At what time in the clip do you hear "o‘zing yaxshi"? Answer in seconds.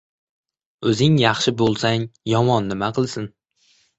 0.91-1.53